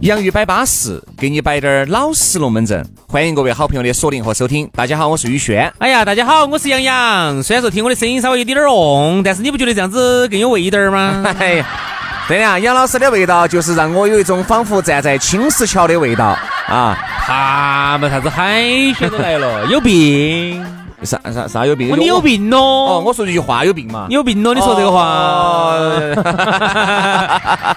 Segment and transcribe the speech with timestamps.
[0.00, 2.82] 洋芋摆巴适，给你摆点儿老实龙门阵。
[3.06, 4.66] 欢迎各位好朋友的锁定和收听。
[4.74, 5.70] 大家好，我是宇轩。
[5.76, 7.42] 哎呀，大家好，我是杨洋。
[7.42, 11.22] 虽然说听我的声音稍微有点儿嗡，但是你不觉得这样子更有味道儿吗？
[11.38, 11.66] 哎呀，
[12.26, 16.34] 对呀，杨老师的味道就是让我有一种仿佛站在青石桥的味道
[16.66, 16.96] 啊！
[17.26, 18.10] 他们？
[18.10, 18.62] 啥子海
[18.98, 20.64] 鲜都来了， 有病？
[21.02, 21.94] 啥啥啥有病？
[21.98, 22.58] 你有病咯？
[22.58, 24.06] 哦，我说这句话有病嘛？
[24.08, 24.54] 你有病咯？
[24.54, 25.74] 你说这个话？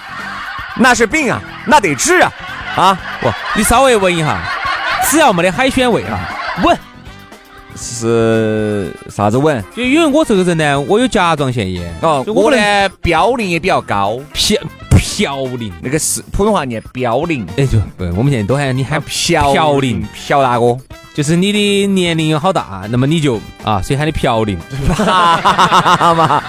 [0.80, 2.32] 那是病啊，那得治啊！
[2.76, 4.40] 啊，不，你稍微闻一下，
[5.08, 6.18] 只要没得海鲜味啊，
[6.64, 6.76] 闻
[7.76, 9.62] 是啥子闻？
[9.76, 12.56] 就因为我这个人呢，我有甲状腺炎哦，我呢
[13.02, 14.58] 嘌呤也比较高，嘌
[14.90, 20.76] 嘌呤那个是普通话念嘌呤，哎就不，我们现在都喊你喊嘌嘌呤，朴大哥，
[21.14, 24.56] 就是你的年龄有好大，那么你就啊，所以喊你嘌呤。
[26.14, 26.42] 嘛，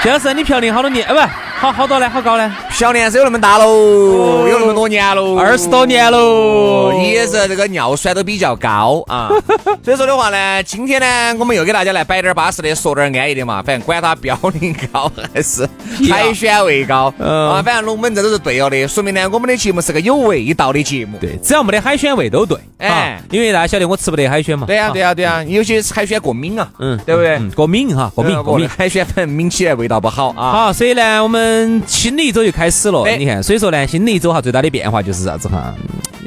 [0.00, 1.04] 薛老师，你嘌呤好多年？
[1.08, 1.20] 哎，不。
[1.62, 2.10] 好好多呢？
[2.10, 2.52] 好高呢？
[2.70, 9.30] 小年是有那么大喽，有多年喽，二十多年喽，也是这个尿酸都比较高啊。
[9.84, 13.62] 所以说的话呢，今天呢，我们又给大家来摆点巴适的，说点安逸的嘛。
[13.62, 15.68] 反正管它嘌呤高还是
[16.10, 21.18] 海鲜味高啊，反正龙门阵都是对了的，说明呢，我们的节目是个有味道的节目。
[21.20, 22.58] 对，只要没得海鲜味都对。
[22.78, 24.66] 哎，因为大家晓得我吃不得海鲜嘛。
[24.66, 27.38] 对呀，对呀，对呀，有些海鲜过敏啊，嗯，对不对？
[27.54, 30.52] 过敏哈，过敏过敏，海鲜反正抿起来味道不好啊。
[30.52, 31.42] 好，所以呢，我们。
[31.52, 35.74] 嗯，新的一周就开始了，你看，所以说呢，新的一周哈，最大的变化就是啥子哈？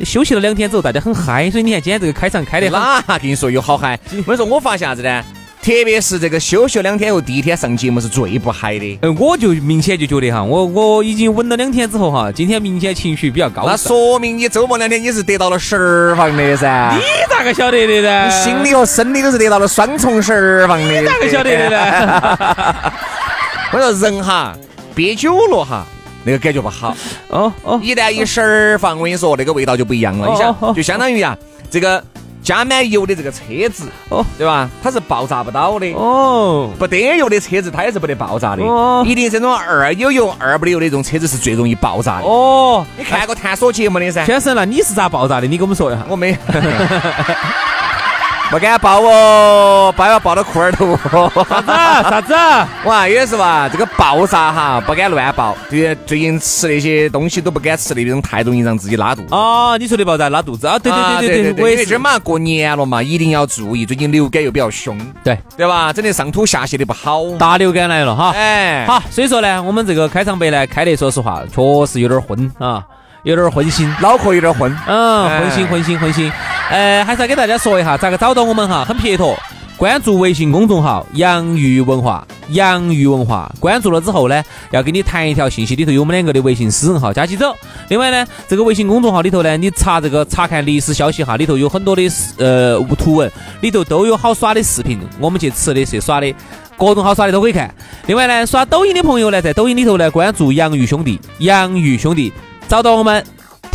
[0.03, 3.97] 休息了两天之后，大家很嗨，所以你看今天这个开场开的哪跟你说有好嗨？
[4.18, 5.23] 我跟你说，我发现啥子呢？
[5.63, 9.00] 特别是这个休息两天后，第一天上节目是最不嗨的。
[9.01, 13.63] 嗯，我就明显就觉得哈，我我已经稳了两天之后哈，今天明显情绪比较高。
[13.66, 16.94] 那说明你周末两天你是得到了释放的噻。
[16.95, 18.29] 你咋个晓得的呢？
[18.29, 20.85] 心理和生理都是得到了双重释放的。
[20.85, 22.91] 你咋个晓得的呢？
[23.74, 24.56] 我说人哈。
[24.94, 25.85] 憋久了哈，
[26.25, 26.94] 那个感觉不好。
[27.30, 30.28] 哦哦，一旦一释放，我跟你说，那个味道就不一样了。
[30.28, 31.38] 你想，就相当于啊，
[31.69, 32.03] 这个
[32.41, 33.40] 加满油的这个车
[33.72, 34.69] 子，哦，对吧？
[34.84, 35.88] 它是爆炸不到的。
[35.94, 38.63] 哦，不得油的车子，它也是不得爆炸的。
[38.63, 42.25] 哦，一定这种二有油二不得油的这种车子是最容易爆炸的。
[42.25, 44.25] 哦，你看过探索节目的噻？
[44.25, 45.47] 先生，那你是咋爆炸的？
[45.47, 46.03] 你给我们说一下。
[46.09, 46.36] 我没。
[48.51, 50.97] 不敢抱哦，抱要抱到裤儿头。
[51.50, 51.67] 啥子？
[52.09, 52.33] 啥子？
[52.85, 55.57] 哇，也是吧，这个爆啥哈，不敢乱爆。
[55.69, 59.28] 对，最近吃那些东西都不敢吃那种太容易让自己拉肚子。
[59.31, 60.78] 哦，你说的爆炸拉肚子啊？
[60.79, 63.85] 对对对对对，因为今儿马上过年了嘛，一定要注意。
[63.85, 65.91] 最近流感又比较凶，对对吧？
[65.91, 68.31] 整的上吐下泻的不好，大流感来了哈。
[68.35, 72.83] 哎，好，所以说呢，我们这个开场白呢开的，说实话，确实有点昏啊。
[73.23, 76.31] 有点昏心，脑壳有点昏，嗯，昏心昏心昏心。
[76.72, 79.38] 呃，还是要给大家说一下咋个找到我们哈，很撇脱，
[79.78, 83.53] 关注微信公众号“洋芋文化”，洋芋文化。
[83.59, 87.56] 关注了之后呢，要给你弹一条信息，里头有我们两个的微信私人号，加起走。
[87.88, 92.02] 另外呢，这个微信公众号里头呢，你查这个查看历史消息哈，里头有很多的
[92.38, 93.31] 呃图文，
[93.62, 96.34] 里头都有好耍的视频，我们去吃的去耍的，
[96.78, 97.74] 各种好耍的都可以看。
[98.08, 102.34] 另外呢，刷抖音的朋友呢，在抖音里头呢，关注“洋芋兄弟”，洋芋兄弟。
[102.68, 103.24] 找到我们，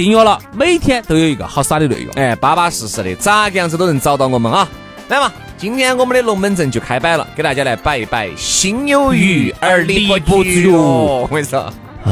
[0.01, 4.67] 订阅了，每天都有一个好耍的内容，哎，巴巴适适的，咋个样子都能找到我们啊！
[5.09, 10.73] 来嘛，今天我们的龙门阵就开摆了，给大家来摆一摆，心有余而力不足。
[11.21, 11.71] 我跟你说，
[12.07, 12.11] 哎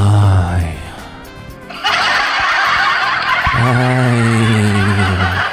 [1.71, 1.81] 呀，
[3.57, 4.13] 哎，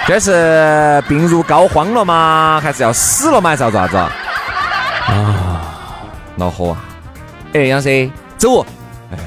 [0.06, 2.60] 这是病入膏肓了吗？
[2.62, 3.52] 还是要死了吗？
[3.52, 3.96] 还是要咋子？
[3.96, 4.12] 啊，
[6.36, 6.84] 恼火啊！
[7.54, 8.66] 哎，杨生，走。
[9.10, 9.18] 哎，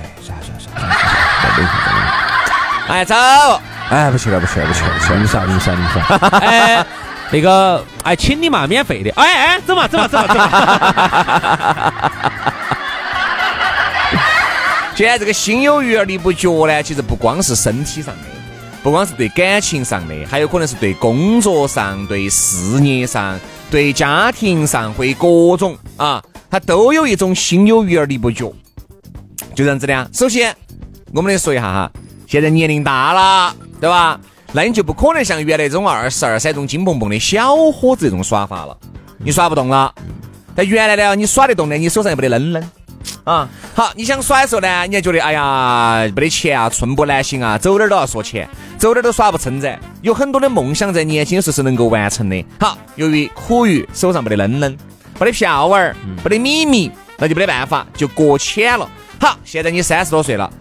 [3.05, 3.15] 走！
[3.91, 5.19] 哎，不去了，不去了，不去了，不去了！
[5.21, 6.01] 你笑，你笑，你笑！
[6.41, 6.85] 哎，
[7.31, 9.11] 那个，哎，请你嘛，免费的。
[9.17, 12.11] 哎哎，走嘛，走嘛，走嘛，走嘛！
[14.97, 18.23] 现在这个心有余而力不足呢，其实不光是身体上的，
[18.83, 23.39] 不光是对感情上的，还有可能是对工作上、对事业上、
[23.71, 28.57] 对家庭上，会各种啊，他都有一种心有余而力不足，
[29.55, 30.09] 就这样子的啊。
[30.13, 30.55] 首先。
[31.15, 31.91] 我们来说一下哈，
[32.29, 34.21] 现在年龄大了，对吧？
[34.53, 38.77] 那你就不可能像原来这种二十二三、这种金蹦蹦的小伙子这种耍法了，
[39.17, 39.95] 你耍不动了。
[40.55, 42.71] 但原来呢，你耍得动呢，你手上又没得扔扔
[43.25, 43.49] 啊。
[43.75, 48.47] 好，你想耍的时候呢，你还觉得哎呀没得钱啊，寸步难行啊，走哪儿都要说钱，
[48.77, 49.79] 走哪儿都耍不成噻。
[50.03, 52.45] 有很多的梦想在年轻的时候是能够完成的。
[52.61, 54.77] 好，由于苦于手上没得扔扔，
[55.19, 58.87] 没得票娃儿，没得米米，那就没得办法，就搁浅了。
[59.19, 60.53] 好，现在你三十多岁了。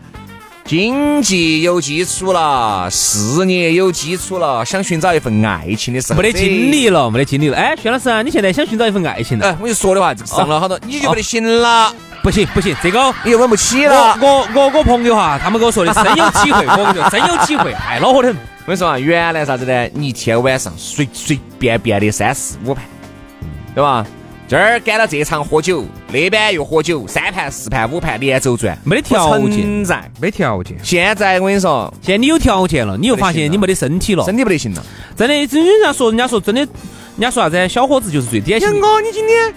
[0.68, 7.56] 经济有基础了，事业有基础了，想寻找一份爱情的时候，没得精力了，没得精力了。
[7.56, 9.48] 哎，薛老师啊，你现在想寻找一份爱情了？
[9.48, 11.96] 哎，我就说的话，这个上了好多，你就不得行了。
[12.22, 14.18] 不行不行，这个你又稳不起了。
[14.22, 18.36] 我我我朋友哈，他们跟我说的深有体会，我跟你说深有体会，哎，恼火的很。
[18.36, 19.90] 我跟你说啊，原来啥子呢？
[19.94, 22.84] 你一天晚上随随便便的三四五盘，
[23.74, 24.06] 对吧？
[24.48, 30.78] 这儿赶到这场喝酒，那边又喝酒，三盘四盘五盘连轴转，没得条件，在没条件。
[30.82, 34.82] 现在我跟你说，现在你有条件了，你又发现你没得身体了，身体不得行了。
[35.18, 35.48] 真的，人
[35.84, 36.70] 家说，人家说真的，人
[37.20, 37.68] 家说啥子？
[37.68, 38.72] 小伙子就是最典型。
[38.72, 39.54] 杨哥，你今天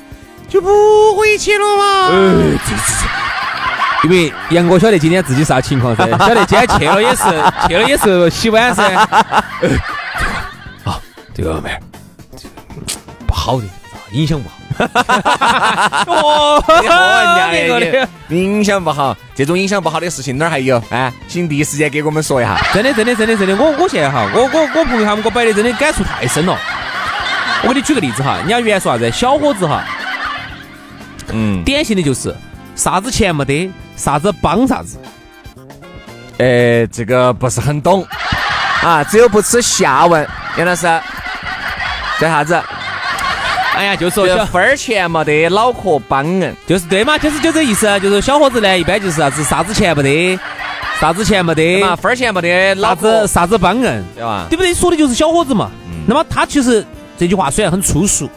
[0.48, 0.68] 就不
[1.16, 2.08] 回去了吗？
[2.10, 7.22] 呃，这这因为杨哥晓得今天自己啥情况噻， 晓得今天去了也是
[7.68, 8.92] 去了也是洗碗噻。
[10.82, 11.00] 啊，
[11.32, 11.80] 这个妹儿
[13.24, 13.66] 不好的，
[14.10, 14.56] 影响不好。
[16.06, 20.82] 哦，人家的影响不好，这种影响不好的事情哪儿还有？
[20.90, 22.56] 哎，请第一时间给我们说一下。
[22.72, 26.56] 真的，真的，真的，真的，我我现在哈，我我我朋友他们给我摆的真的感触太深了。
[27.62, 29.10] 我给你举个例子哈，人家原来说啥子？
[29.10, 29.84] 小伙子哈，
[31.32, 32.34] 嗯，典型的就是
[32.74, 34.98] 啥子钱没得，啥子帮啥子。
[36.38, 38.06] 呃，这个不是很懂
[38.82, 40.26] 啊，只有不耻下问。
[40.56, 40.86] 杨老师，
[42.18, 42.62] 这啥子？
[43.80, 50.38] 哎呀，就说分儿钱没得，脑壳帮硬，就是对嘛，就是就这意思，就是小伙子呢，一般就是啥子啥子钱没得，
[51.00, 54.46] 啥子钱没得，分儿钱没得，啥子啥子帮硬，对吧？
[54.50, 54.74] 对不对？
[54.74, 55.70] 说的就是小伙子嘛。
[56.06, 56.84] 那么他其实
[57.18, 58.28] 这句话虽然很粗俗，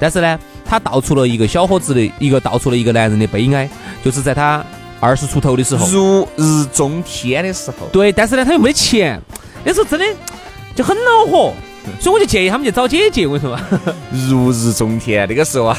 [0.00, 3.70] 但是呢，他道出了一个小伙子的一个道出了一个男人的悲哀，
[4.04, 4.64] 就是在他
[4.98, 7.86] 二十出头的时候，如日中天的时候。
[7.92, 9.20] 对，但是呢，他又没钱，
[9.62, 10.04] 那时候真的
[10.74, 11.54] 就很恼火。
[12.00, 13.62] 所以我就建议他们去找姐姐，我跟你说嘛，
[14.28, 15.78] 如日中天那个时候啊，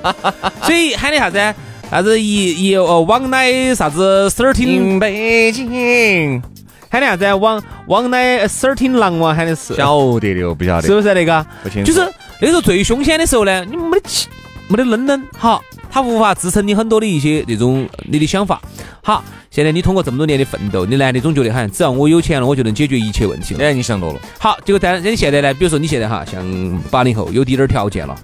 [0.62, 1.54] 所以喊的啥子？
[1.90, 6.40] 啥子一一哦往来啥子 thirteen 北京，
[6.88, 7.34] 喊的啥子？
[7.34, 10.82] 往往来 thirteen 狼王喊的是，晓得的不晓得？
[10.86, 11.44] 是不是那个？
[11.64, 11.92] 不清楚。
[11.92, 12.08] 就是
[12.40, 14.28] 那时候最凶险的时候呢，你没得气，
[14.68, 15.60] 没得愣愣，好，
[15.90, 18.62] 他无法支撑你很多的一些那种你的想法，
[19.10, 19.24] 好。
[19.50, 23.64] 现在你通过这么多年的奋斗，你男的总觉得哈，只要我有钱了，我就能解决一切问题了。
[23.64, 24.20] 哎，你想多了。
[24.38, 25.52] 好，结果但你现在呢？
[25.54, 28.16] 比如说你现在哈，像八零后有滴点儿条件了，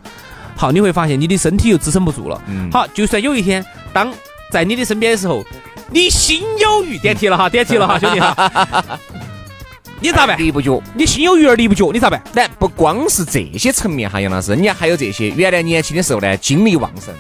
[0.54, 2.40] 好，你会发现你的身体又支撑不住了。
[2.46, 2.70] 嗯。
[2.70, 4.14] 好，就算有一天当
[4.52, 5.44] 在你的身边的时候，
[5.90, 9.00] 你心有余，点题了哈， 点题了哈，兄弟哈。
[9.98, 10.38] 你咋办？
[10.38, 10.80] 立不脚。
[10.94, 12.22] 你心有余而力不足，你咋办？
[12.34, 15.30] 来，不光是这些层面哈，杨老师，你还有这些。
[15.30, 17.12] 原来年轻的时候呢，精力旺盛。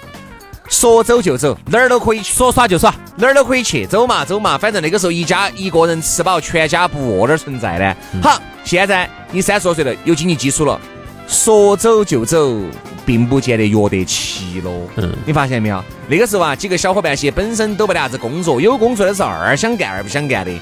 [0.68, 7.96] 说走就走，哪儿都可以去，说耍就耍，哪儿都可以去，走嘛走嘛，反正那个时候一家一个人吃饱，全家不饿的存在呢。
[8.22, 10.78] 好，现在你三十多岁了，有经济基础了，
[11.28, 12.52] 说走就走，
[13.04, 14.72] 并不见得约得齐喽。
[14.96, 15.82] 嗯，你发现没有？
[16.08, 20.52] 那个时候啊，几个小伙伴些本身都没得啥子工作，有工作的是二想干二不想干的。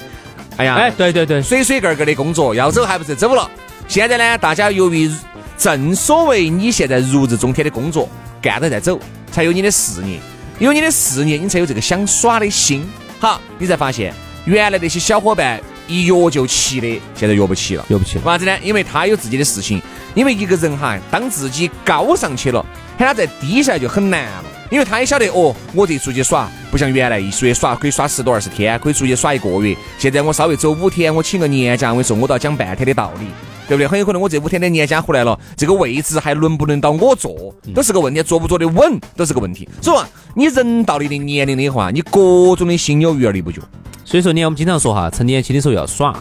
[0.57, 3.49] 哎呀，哎，对对对，水水个个的工作，要走还不是走了。
[3.87, 5.11] 现在呢，大家由于
[5.57, 8.07] 正所谓你现在如日中天的工作
[8.41, 8.99] 干了再走。
[9.35, 10.17] 才有你的事业，
[10.59, 12.89] 有你的事业，你才有这个想耍的心。
[13.19, 14.13] 好，你才发现
[14.45, 18.21] 原来那些小伙伴一约就齐的，现在约不齐了，约不齐了。
[18.23, 18.57] 为啥子呢？
[18.63, 19.81] 因为他有自己的事情。
[20.13, 22.65] 因为一个人哈，当自己高上去了，
[22.97, 24.45] 喊他在低下来就很难了。
[24.71, 29.75] 因为他也晓得哦，我这出去耍不像原来一出去耍可以耍十多二十天，可以出去耍一个月。
[29.99, 33.27] 现在我稍微走五天，我请个年假，我跟你说我都要讲半天的道理。
[33.67, 33.87] 对不对？
[33.87, 38.21] 很有可能我这五天的年假回来了，这个位置还轮不轮到我坐，都是个问题。
[38.23, 39.67] 坐不坐得稳，都是个问题。
[39.81, 40.05] 所以说，
[40.35, 43.61] 你人到了一定年龄的话，你各种的心有余而力不足。
[44.03, 46.15] 所以说，你看我们经常说哈，趁年轻的时候要耍，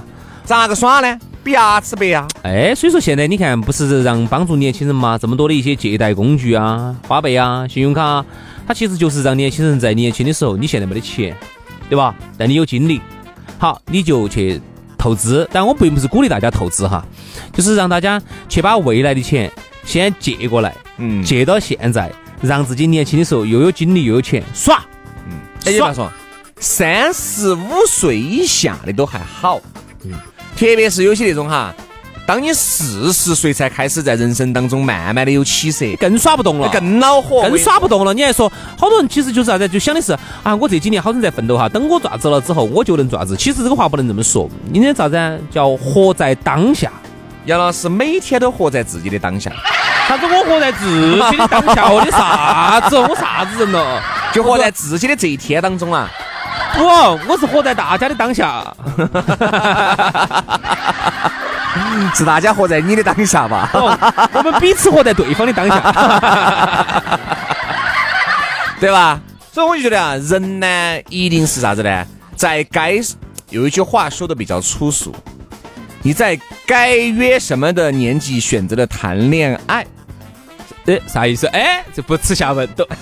[0.44, 1.18] 咋个耍呢？
[1.42, 2.26] 比牙齿白啊！
[2.42, 5.18] 哎，所以说现在你看，不是让帮助年轻人嘛？
[5.18, 8.24] 这么多的一些借贷工具啊，花呗啊，信用卡，
[8.66, 11.36] 它其实就是让年轻人在年轻的时候，你现在没得钱，
[11.90, 12.14] 对吧？
[12.38, 12.98] 但你有精力，
[13.58, 14.58] 好，你就去。
[15.04, 17.04] 投资，但我并不是鼓励大家投资哈，
[17.52, 18.18] 就是让大家
[18.48, 19.52] 去把未来的钱
[19.84, 24.82] 先借过来，嗯，借到现在，让自己年轻的时候又有精力又有钱耍，
[25.28, 26.10] 嗯，哎，你说，
[26.58, 29.60] 三十五岁以下的都还好，
[30.04, 30.12] 嗯，
[30.56, 31.74] 特别是有些那种哈，
[32.26, 38.14] 当你四十岁才开始在人生当中慢慢的有起色，更耍不动了，更恼火，更耍不动了。
[38.14, 43.36] 你还说，好多人其实就是啥子，就想的是啊，我这几年好生在奋斗哈，等我爪子了之后，我就能爪子。
[43.36, 45.40] 其实这个话不能这么说，应该咋子？
[45.50, 46.90] 叫活在当下。
[47.44, 49.52] 杨老师每天都活在自己的当下。
[50.08, 50.24] 啥子？
[50.26, 50.86] 我活在自
[51.30, 51.92] 己的当下？
[51.92, 52.96] 我的啥子？
[52.96, 54.00] 我啥子人了？
[54.32, 56.10] 就活在自己的这一天当中啊。
[56.72, 56.82] 不，
[57.28, 58.64] 我是活在大家的当下，
[62.14, 63.70] 是大家活在你的当下吧？
[64.32, 65.80] 我们彼此活在对方的当下，
[68.80, 69.20] 对吧？
[69.52, 72.06] 所以我就觉得啊，人呢，一定是啥子呢？
[72.36, 72.94] 在该
[73.50, 75.14] 有一句话说的比较粗俗，
[76.02, 79.86] 你在该约什么的年纪选择了谈恋爱。
[80.86, 81.46] 哎，啥意思？
[81.46, 82.86] 哎，这不耻下问，都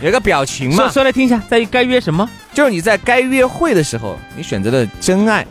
[0.00, 0.76] 有个表情嘛。
[0.76, 2.28] 说说来听一下，在该约什么？
[2.52, 5.46] 就是你在该约会的时候，你选择了真爱。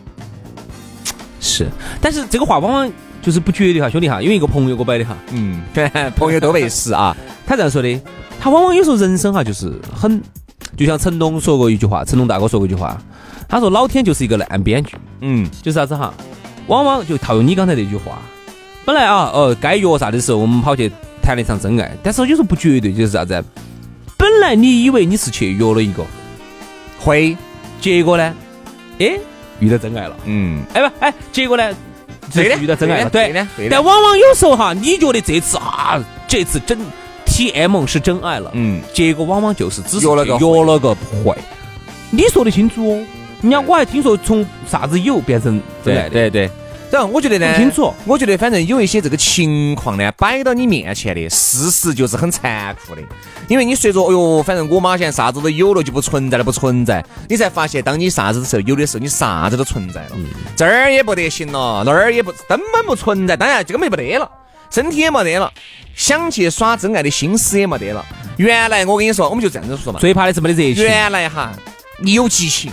[1.64, 1.70] 是，
[2.02, 2.92] 但是这个话往往
[3.22, 5.16] 就是不绝对哈，兄弟哈，因为一个朋友给我摆的哈。
[5.32, 5.62] 嗯，
[6.16, 7.16] 朋友都没事啊。
[7.46, 8.00] 他这样说的，
[8.40, 10.22] 他往往有时候人生哈，就是很，
[10.76, 13.00] 就像成龙说过一句话，成龙大哥说过一句话，
[13.48, 14.96] 他说老天就是一个烂编剧。
[15.22, 16.14] 嗯，就是啥子哈，
[16.68, 18.20] 往往就套用你刚才那句话。
[18.84, 20.92] 本来啊，哦，该约啥的时候，我们跑去
[21.22, 21.92] 谈了一场真爱。
[22.02, 23.44] 但是有时候不绝对，就是啥子？
[24.18, 26.04] 本来你以为你是去约了一个
[27.00, 27.38] 会，
[27.80, 28.34] 结果呢，
[29.00, 29.20] 哎，
[29.62, 30.18] 遇到真爱了。
[30.26, 31.74] 嗯，哎不，哎，结果呢，
[32.30, 33.10] 这是，遇到真爱了。
[33.10, 36.78] 对的，但往往有时候哈，你觉得这次啊，这次真
[37.26, 38.52] T M 是真爱了。
[38.54, 41.34] 嗯，结果往往就是只是约了个约了个会。
[42.10, 43.06] 你说得清楚哦。
[43.42, 46.10] 人家我还听说从啥子有变成真爱的。
[46.10, 46.50] 对对。
[46.92, 47.94] 然后我觉得呢，不清楚。
[48.06, 53.02] 我觉得反正有一些这个情况呢，摆到你面前的事实就是很残酷的。
[53.48, 57.04] 因为你随着，哎呦，反正我妈现在啥子都有了，就不存在了，不存在。
[57.30, 60.12] 你才发现，当你啥子的时候，有的时候你啥子都存在了。
[60.56, 64.30] 这儿也不得行了，那儿也不根本不存在，当然这根本就没得了，
[64.70, 65.52] 身体也没得了，
[65.96, 68.06] 想去耍真爱的心思也没得了。
[68.38, 70.84] 原来我跟你说，我们就这样子说嘛，最怕的是没得热情。
[70.84, 71.54] 原来哈，
[72.00, 72.72] 你有激情，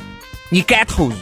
[0.50, 1.14] 你敢投入。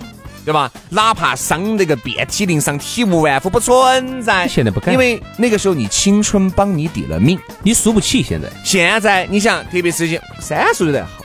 [0.47, 0.71] 对吧？
[0.91, 4.47] 哪怕伤那个遍体鳞伤、体无完肤，不存在。
[4.47, 8.23] 现在不敢，因为那个时候你青春帮你抵了命，你输不起。
[8.23, 11.25] 现在，现在你想，特别是些三十岁的好，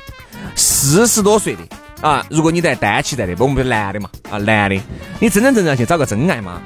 [0.56, 1.62] 四十多岁的
[2.02, 4.82] 啊，如果你在单期在的，我们不是男的嘛啊，男的，
[5.20, 6.60] 你真真正正去找个真爱吗？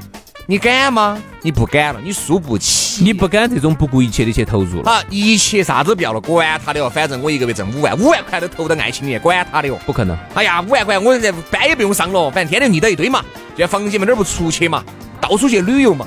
[0.48, 1.20] 你敢吗？
[1.42, 4.92] 你不敢了，你输不起，你不敢这种不顾一切的去投入了。
[4.92, 10.16] 啊，一切啥子不要了，管他的哦，反正我一个月挣五万，五万块都投到爱情里面，管他的哦，不可能。
[10.36, 13.25] 哎呀，五万块我这班也不用上了，反正天天腻到一堆嘛，
[13.56, 14.84] 就在房间嘛哪儿不出去嘛，
[15.20, 16.06] 到处去旅游嘛。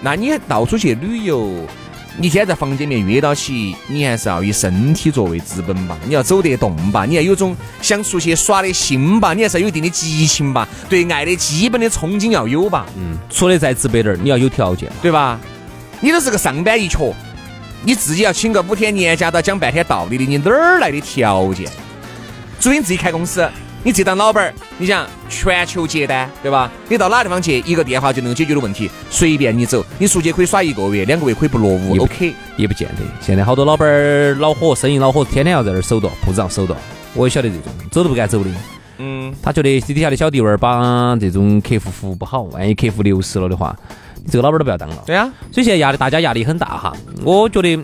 [0.00, 1.64] 那你到处去旅游？
[2.22, 5.96] 你天天在房间里面约到起，你还是要以身体作为资本吧？
[6.04, 7.06] 你要走得动吧？
[7.06, 9.32] 你要有种想出去耍的心吧？
[9.32, 10.68] 你还是要有一定的激情吧？
[10.86, 12.84] 对爱的基本的憧憬要有吧？
[12.94, 15.40] 嗯，说的再直白点儿，你要有条件，对吧？
[15.98, 17.14] 你都是个上班一瘸，
[17.82, 21.66] 你自己要请个五天年假，都讲半天道理的，你哪儿来的条件？
[22.60, 23.48] 除非你自己开公司。
[23.82, 26.70] 你这当老板儿，你想全球接单，对吧？
[26.88, 29.82] 你到哪个地方去，一个电话就能解决的问题，随便你走。
[29.98, 32.34] 你出去可以耍一个月、两个月，可以不落伍，OK？
[32.58, 32.96] 也不见得。
[33.22, 36.76] 现在好多老板儿恼火，生意恼火，天天要在那儿守着，铺子上守着。
[37.14, 38.50] 我也晓得这种，走都不敢走的。
[38.98, 39.34] 嗯。
[39.42, 43.74] 他觉得底下的小弟娃儿把这种客户服务不好，万一客户流失了的话，
[44.30, 45.02] 这个老板都不要当了。
[45.06, 45.24] 对啊。
[45.50, 46.92] 所以现在压力，大家压力很大哈。
[47.24, 47.78] 我觉得，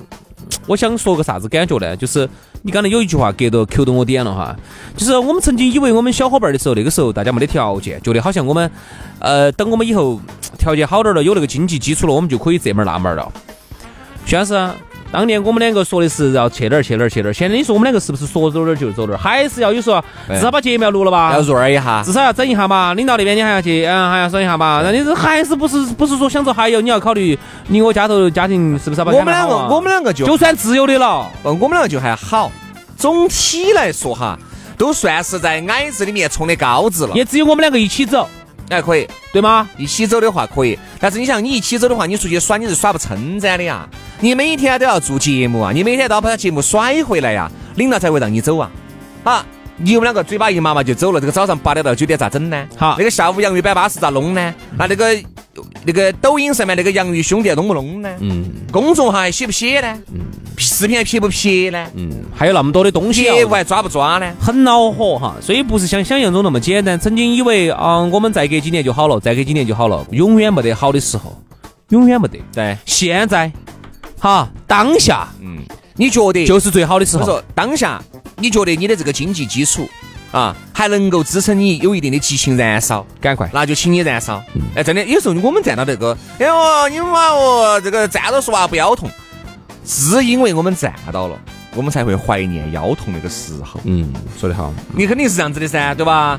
[0.66, 1.96] 我想说个啥子感觉呢？
[1.96, 2.28] 就是。
[2.62, 4.56] 你刚才有一句话给到扣到我点了哈，
[4.96, 8.68] 就是我们曾经以为我们小伙伴的时候，那个时候大家没得条件，觉得好像我们，
[9.20, 10.20] 呃，等我们以后
[10.58, 13.32] 条件好点了，有那个经济基础了，我们就可以这门那门了。
[14.25, 14.52] 徐老师。
[15.16, 19.16] 当年我们两个说的是要去哪儿去哪儿去哪儿，现在你说我们两个是不是说走哪儿就走哪儿？
[19.16, 21.32] 还是要有说至少把节目要录了吧？
[21.32, 22.92] 要润一下，至少要整一下嘛。
[22.92, 24.82] 领导那边你还要去，嗯，还要整一下嘛。
[24.85, 32.52] 那你这还是不是不是说想着还有你要考虑你我家头家庭是不是要把我们两个我们两个就就算自由的了，我们两个就还好。
[32.99, 34.38] 总体来说哈，
[34.76, 37.14] 都算是在矮子里面冲的高子了。
[37.14, 38.28] 也只有我们两个一起走。
[38.68, 39.66] 哎，可以，对吗？
[39.78, 43.88] 一起走的话可以，但是你想，你一起走的话，你出去耍你是耍不称展的呀。
[44.20, 48.70] 你每天都要做节目啊，你每天都要把节目甩回来呀，领导才会让你走啊。
[49.23, 49.44] 好，
[49.76, 51.20] 你们两个嘴巴一麻麻就走了。
[51.20, 52.66] 这个早上八点到九点咋整呢？
[52.76, 54.54] 好，那个下午洋芋摆巴士咋弄呢？
[54.78, 55.14] 那那个
[55.85, 58.08] 那个抖音上面那个洋芋兄弟弄不弄呢？
[58.20, 58.50] 嗯。
[58.73, 59.99] 公众号还写不写呢？
[60.12, 60.20] 嗯。
[60.56, 61.87] 视频还撇不撇呢？
[61.94, 62.11] 嗯。
[62.35, 64.32] 还有那么多的东西，业务还抓不抓呢？
[64.40, 66.99] 很恼火哈，所以不是像想象中那么简单。
[66.99, 71.37] 曾经以为啊，我们再隔几年就好了，再隔几年就好了，永远没得好的时候，
[71.90, 72.38] 永远没得。
[72.54, 72.78] 对。
[72.87, 73.52] 现在，
[74.26, 75.59] 哈，当下，嗯，
[75.95, 76.45] 你觉得？
[76.45, 77.25] 就是最好的时候。
[77.25, 78.02] 说当下，
[78.38, 79.88] 你觉得你的这个经济基础
[80.33, 84.42] 啊，还能够支撑你有一定的激情燃烧，赶快，那就请你燃烧。
[84.75, 89.09] 哎，真的，有时候我们站到这个，哎呦，你们嘛哦，这个站着说话不腰痛，
[89.85, 91.38] 是因为我们站到了，
[91.76, 93.78] 我们才会怀念腰痛那个时候。
[93.85, 96.37] 嗯，说得好，你肯定是这样子的噻，对吧？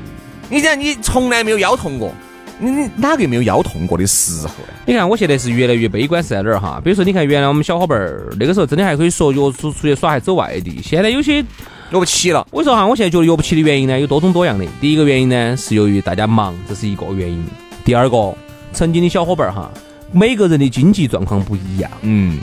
[0.50, 2.12] 你讲你从来没有腰痛过，
[2.58, 4.74] 你你哪个没有腰痛过的时候呢？
[4.86, 6.80] 你看我现在是越来越悲观是在哪儿哈？
[6.82, 11.44] 比如说，你看原来我们小伙伴儿那个时候真的还可以说约出出去耍，还走外地，现在有些。
[11.90, 14.66] 约不起了，我说哈，我现在觉得约不起的原因呢有多种多样的。
[14.78, 17.42] 第一个原因呢是由于大家忙，这是一个原因。
[17.82, 18.34] 第二个，
[18.74, 19.70] 曾经的小伙伴儿哈，
[20.12, 22.38] 每个人的经济状况不一样，嗯，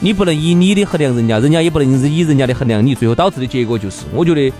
[0.00, 4.52] 你不能以你的衡量人家，人家也不能以人家的衡量你，最后导致的结果就是，我觉得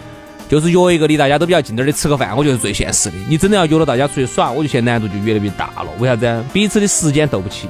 [0.49, 3.17] 就是约一个离大家都比较近点儿的吃个饭，我觉得最现实的。
[3.29, 5.87] 你真的要约了大家出去耍，我觉得现在难度就越来越大了。
[5.99, 6.45] 为啥子？
[6.53, 7.69] 彼此的时间斗不起，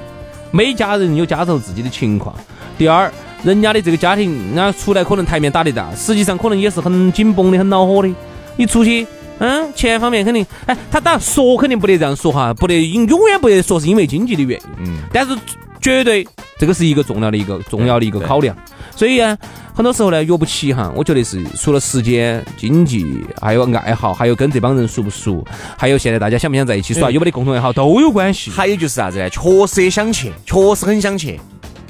[0.51, 2.33] 每家人有家头自己的情况。
[2.77, 3.11] 第二。
[3.41, 8.13] 人家的这个家庭，那出来可能台面打得大，实际上可能也是很紧绷的、很恼火的。
[8.57, 9.07] 你出去，
[9.37, 15.33] 嗯，钱方面肯定，哎，他当然说肯定不得这样说哈，不得永永远不得说是因为经济的原因，嗯，但是
[15.81, 18.55] 绝对这个是一个重要的一个重要的一个考量。
[18.95, 19.37] 所以呢，
[19.73, 25.45] 很多时候呢约不起哈，我觉得是除了时间、经济，还有爱好，还有跟这帮人熟不熟，
[25.77, 28.51] 还有现在大家想不想在一起耍，有没得共同爱好都有关系。
[28.51, 29.29] 还有就是啥子呢？
[29.29, 31.39] 确实也想去，确实很想去。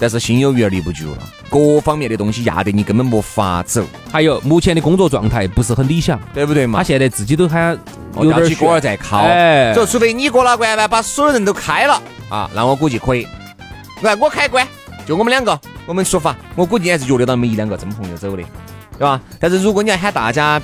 [0.01, 1.17] 但是心有余而力不足了，
[1.50, 3.84] 各方面的东西压得你根本没法走。
[4.12, 6.79] 还有目前的工作状态不是很理想，对不对嘛？
[6.79, 7.77] 他现在自己都喊
[8.15, 13.27] 有点锅儿在烤，哎，就除非你过了关吧，把所有人都开了啊，那我估计可以。
[14.01, 14.65] 来，我开关，
[15.05, 18.43] 就我们两个，我们出发，我估计还是约得到那么一两个真朋友走的，
[18.97, 19.19] 对吧？
[19.39, 20.61] 但是如果你要喊大家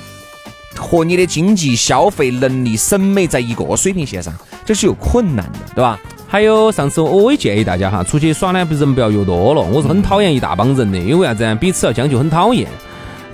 [0.74, 4.32] 和你的经济消费能力、审美在一个水平线上，
[4.64, 5.98] 这是有困难的，对吧？
[6.28, 9.60] 还有上次我也建议大家哈，出去耍呢，人不要约多了。
[9.60, 11.54] 我是很讨厌一大帮人的，因为啥子？
[11.56, 12.66] 彼此要将就，很讨厌。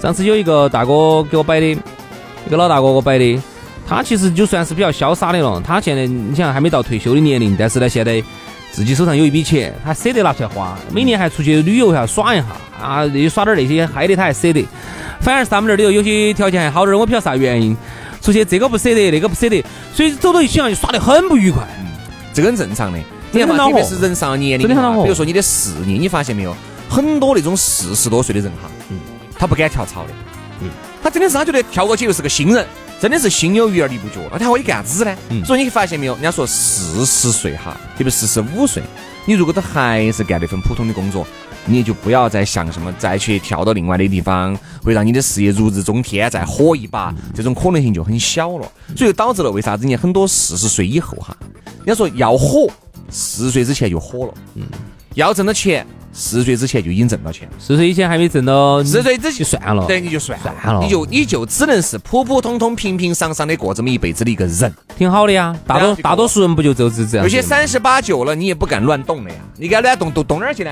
[0.00, 3.40] 上次有一个大哥给我摆的，一个老大哥给我摆的，
[3.88, 5.61] 他其实就算是比较潇洒的了。
[5.64, 8.23] 他现在你想还没到退休的年龄，但是呢，现在
[8.73, 12.47] 自己手上有一笔钱，他舍得拿出来花，每年还出去旅游一下耍一下。
[12.81, 14.67] 啊，耍点那些嗨的他还舍得。
[15.21, 17.76] 反而是他们这儿里头有些条件还好点，我不晓得啥原因，
[18.21, 19.64] 出去这个不舍得，那个不舍得，
[19.95, 21.62] 所以走到一起啊就耍得很不愉快。
[22.35, 22.99] 这个很正常的，
[23.31, 26.56] 你看嘛，特别是人上了年龄，比如说你的事业，你发现没有，
[26.89, 28.99] 很多那种四十多岁的人哈，嗯，
[29.39, 30.08] 他不敢跳槽的，
[30.63, 30.71] 嗯，
[31.02, 32.67] 他真的是他觉得跳过去又是个新人，
[33.02, 35.17] 真的是心有余而力不足，那他可以干啥子呢？
[35.45, 38.80] 所以你发现没有，人家说四十岁哈，特别四十五岁，
[39.26, 41.26] 你如果他还是干那份普通的工作，
[41.67, 51.36] 你也就不要再想什么再去跳到另外的地方，会让你的事业如日中天，再火一把，这种可能性就很小了，所以导致了为啥子你很多四十岁以后哈。
[51.78, 52.71] 人家说要火，
[53.10, 54.34] 四十岁之前就火了。
[54.54, 54.62] 嗯，
[55.17, 57.49] 要挣到钱，四十岁之前就已经挣到钱。
[57.59, 65.57] 四十岁以前还没挣到，四十岁之前算了，对，你就算算了，你就你就只能是普普通通、平平常常的过这么一辈子的一个人，挺好的呀。
[65.67, 67.25] 大多大多数人不就就是这样？
[67.25, 69.37] 有些三十八九了，你也不敢乱动了呀。
[69.57, 70.71] 你该乱动动动哪儿去呢？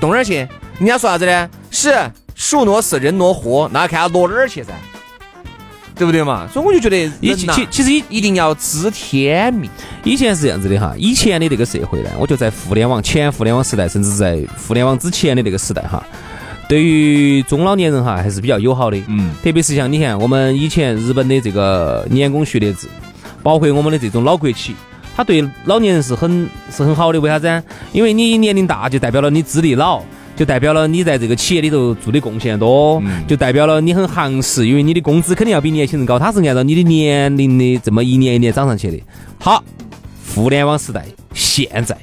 [0.00, 0.34] 动哪儿去？
[0.78, 1.48] 人家说啥子呢？
[1.70, 1.94] 是
[2.34, 4.72] 树挪死，人挪活，那看要挪哪儿去噻？
[5.96, 6.46] 对不对嘛？
[6.52, 9.70] 所以我就觉得，以其其实一一定要知天命。
[10.04, 16.04] 以前是这样子的哈，以前的那个社会呢，我觉得在互联网前互联网时代，甚至在互联网之前的那个时代哈，
[16.68, 19.02] 对于中老年人哈还是比较友好的。
[19.08, 19.34] 嗯。
[19.42, 22.86] 特别是像你看，我们以前日本的这个年功序列制，
[23.42, 24.74] 包括我们的这种老国企，
[25.16, 27.18] 他对老年人是很是很好的。
[27.18, 27.62] 为啥子？
[27.92, 30.02] 因为你年龄大，就代表了你资历老。
[30.36, 39.00] 就代表了你在这个企业里头做的贡献多，就代表了你很行实，因为你的工资肯定要比年轻人高，他是按照你的年龄的这么一年一年涨上去的。
[39.40, 39.64] 好，
[40.34, 41.96] 互联网时代，现在。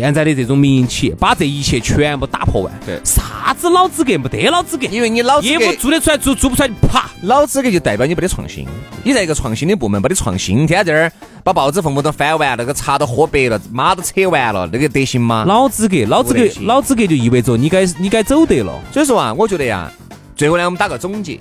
[0.00, 2.72] 现在的这种民营企业，把这一切全部打破完。
[2.84, 8.66] 对，啥子老资格没得老资格，因为你老资格业务做得出来，做做不出来，啪，老资格就代表你没得创新。
[9.02, 11.10] 你在一个创新的部门没得创新，天天在这儿
[11.42, 15.44] 把报纸、缝缝都翻完，那个茶都喝白了，妈都扯完了，那个得行吗？
[15.46, 18.78] 老资格，老资格，老资格就意味着你该你该走得了。
[18.92, 19.90] 所以说啊，我觉得呀，
[20.36, 21.40] 最后呢，我们打个总结，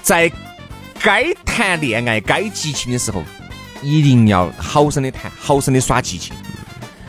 [0.00, 0.32] 在
[1.02, 3.22] 该谈恋爱、该激情的时候，
[3.82, 6.34] 一定要好生的谈，好生的耍激情。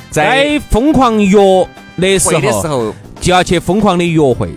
[0.09, 1.37] 在疯狂约
[1.97, 2.29] 的时
[2.67, 4.49] 候，就要去疯狂的约会，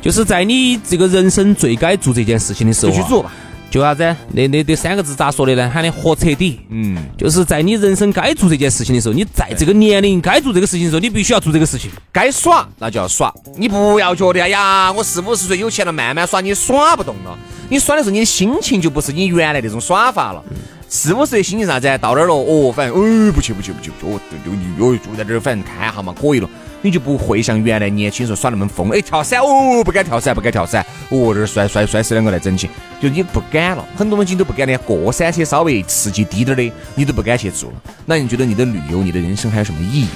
[0.00, 3.24] 就是在你这个人生最该做这件事情的时候，就去做。
[3.70, 4.02] 就啥子？
[4.32, 5.70] 那那那三个字咋说的呢？
[5.70, 6.58] 喊的活彻底。
[6.70, 11.90] 嗯，就是在你人生该做这件事情的时候，你在这个年龄该做这个事情的时候，你必须要做这个事情。
[12.10, 17.38] 该耍那就要耍，你不要觉得哎呀，我四五十岁有钱了，慢慢耍，你耍不动了。
[17.68, 20.42] 你耍的时候，你的心情就不是你原来那种耍法了。
[20.90, 21.86] 四五十岁心情啥子？
[21.98, 26.48] 到那儿了，哦，反正，哎，不去不去不去不去，哦，就就就住在这儿，反正看一下嘛，可以了。
[26.80, 28.88] 你就不会像原来年轻时候耍那么疯。
[28.90, 32.70] 哎，跳伞哦，不敢跳伞，不敢跳伞，哦，这儿摔摔摔死两个来整起，
[33.02, 33.86] 就你不敢了。
[33.96, 37.76] 很多东西都不敢，连过山车稍微刺激低点的，你都不敢去做了。
[38.06, 40.08] 那你觉得你的旅游，你的人生还有什么意义？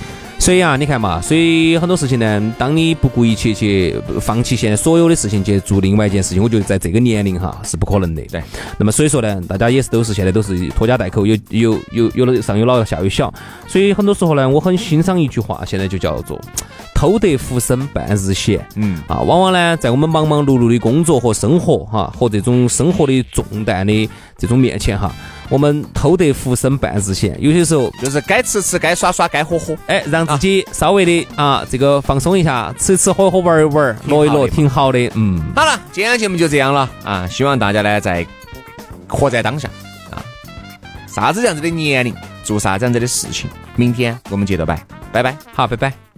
[0.42, 8.20] 所以啊，你看嘛，所以很多事情呢，当你不顾一切去放弃现在所有的事情去做另外一件事情，我觉得在这个年龄哈是不可能的。
[8.22, 8.42] 对。
[8.76, 13.32] 那么所以说呢，大家也是都是现在都是拖家带口，有有有有了上有老下有小，
[13.68, 16.40] 所以很多时候呢，我很欣赏一句话，现在就叫做
[16.92, 18.66] “偷得浮生半日闲”。
[18.74, 19.00] 嗯。
[19.06, 25.14] 啊，往往呢，在我们忙忙碌碌的工作和生活哈，和这种生活的重担的这种面前哈。
[25.52, 34.98] 我们偷得浮生半日闲，有些时候就是该吃吃，该耍耍，该喝喝，哎，让自己稍微的啊，这个放松一下，吃吃喝喝，玩一玩，乐一乐，挺好的。
[35.14, 38.26] 嗯，好了，今天节目就这样了啊，希望大家呢在
[39.06, 39.68] 活在当下
[40.10, 40.24] 啊，
[41.06, 46.11] 啥子样子的年龄做啥子样子的事情，明天我们接着拜，拜拜，好，拜拜。